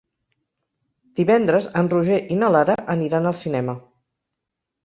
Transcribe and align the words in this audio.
Divendres 1.19 1.69
en 1.81 1.91
Roger 1.93 2.19
i 2.37 2.39
na 2.39 2.49
Lara 2.57 2.79
aniran 2.97 3.33
al 3.33 3.39
cinema. 3.45 3.81